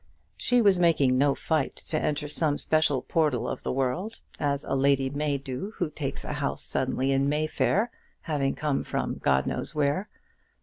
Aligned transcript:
She 0.35 0.63
was 0.63 0.79
making 0.79 1.15
no 1.19 1.35
fight 1.35 1.75
to 1.75 1.99
enter 2.01 2.27
some 2.27 2.57
special 2.57 3.03
portal 3.03 3.47
of 3.47 3.61
the 3.61 3.71
world, 3.71 4.17
as 4.39 4.63
a 4.63 4.73
lady 4.75 5.11
may 5.11 5.37
do 5.37 5.73
who 5.75 5.91
takes 5.91 6.25
a 6.25 6.33
house 6.33 6.63
suddenly 6.63 7.11
in 7.11 7.29
Mayfair, 7.29 7.91
having 8.21 8.55
come 8.55 8.83
from 8.83 9.19
God 9.19 9.45
knows 9.45 9.75
where. 9.75 10.09